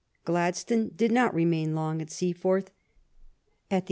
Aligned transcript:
Gladstone 0.25 0.89
did 0.95 1.11
not 1.11 1.31
remain 1.31 1.75
long 1.75 2.01
at 2.01 2.09
Seaforth. 2.09 2.71